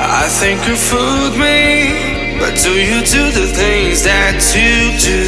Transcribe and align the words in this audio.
I 0.00 0.28
think 0.28 0.64
you 0.68 0.76
fooled 0.76 1.36
me, 1.36 2.38
but 2.38 2.54
do 2.62 2.70
you 2.70 3.02
do 3.02 3.32
the 3.34 3.50
things 3.50 4.04
that 4.04 4.38
you 4.54 4.94
do? 5.02 5.26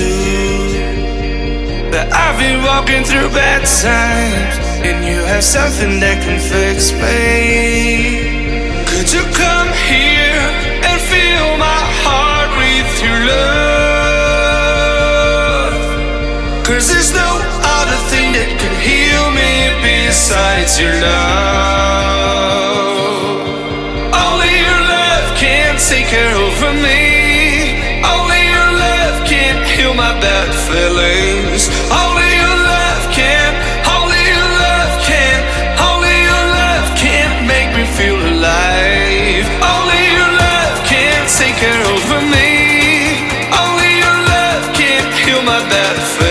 But 1.91 2.13
I've 2.13 2.39
been 2.39 2.63
walking 2.63 3.03
through 3.03 3.31
bad 3.35 3.67
times, 3.67 4.59
and 4.87 5.05
you 5.05 5.25
have 5.27 5.43
something 5.43 5.99
that 5.99 6.23
can 6.23 6.39
fix 6.39 6.93
me. 6.93 8.31
Could 8.87 9.13
you 9.13 9.27
come 9.35 9.67
here 9.91 10.39
and 10.87 11.01
fill 11.03 11.59
my 11.59 11.83
heart 12.07 12.55
with 12.55 13.03
your 13.03 13.27
love? 13.27 13.51
Cause 16.65 16.87
there's 16.87 17.11
no 17.13 17.43
other 17.75 17.99
thing 18.07 18.39
that 18.39 18.55
can 18.55 18.75
heal 18.79 19.35
me 19.35 19.75
besides 19.83 20.79
your 20.79 20.95
love. 21.03 21.90
Take 25.89 26.07
care 26.07 26.35
over 26.37 26.73
me. 26.75 27.73
Only 28.05 28.43
your 28.53 28.71
love 28.85 29.25
can 29.25 29.55
heal 29.73 29.95
my 29.95 30.13
bad 30.21 30.51
feelings. 30.69 31.69
Only 31.89 32.29
your 32.37 32.57
love 32.73 33.05
can, 33.11 33.51
only 33.89 34.21
your 34.35 34.49
love 34.61 34.93
can, 35.09 35.39
only 35.81 36.17
your 36.29 36.45
love 36.61 36.89
can 36.97 37.47
make 37.47 37.71
me 37.77 37.85
feel 37.97 38.19
alive. 38.19 39.47
Only 39.75 40.03
your 40.17 40.33
love 40.45 40.77
can 40.85 41.19
take 41.39 41.57
care 41.57 41.85
over 41.95 42.21
me. 42.29 43.25
Only 43.65 43.91
your 44.05 44.19
love 44.33 44.65
can 44.77 45.03
heal 45.25 45.43
my 45.43 45.61
bad 45.73 45.97
feelings. 45.97 46.30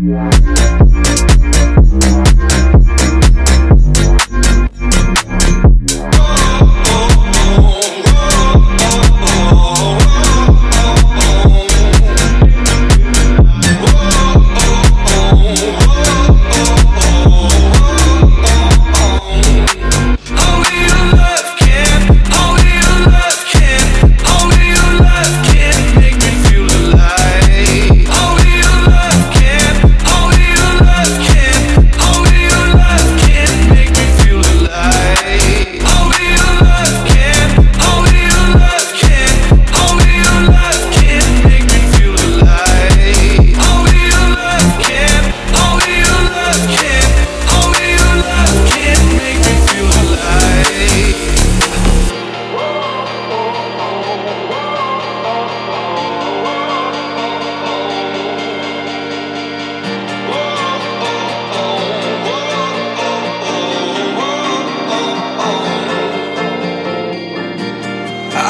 Only 0.00 0.77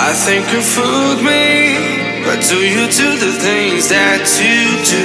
I 0.08 0.14
think 0.14 0.50
you 0.54 0.62
fooled 0.62 1.22
me, 1.22 2.24
but 2.24 2.40
do 2.48 2.56
you 2.56 2.88
do 2.88 3.08
the 3.20 3.30
things 3.30 3.90
that 3.90 4.24
you 4.40 4.80
do? 4.88 5.04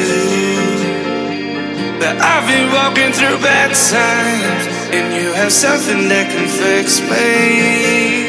But 2.00 2.16
I've 2.22 2.48
been 2.48 2.72
walking 2.72 3.12
through 3.12 3.38
bad 3.44 3.76
times, 3.76 4.66
and 4.96 5.14
you 5.14 5.34
have 5.34 5.52
something 5.52 6.08
that 6.08 6.32
can 6.32 6.48
fix 6.48 7.02
me. 7.02 8.23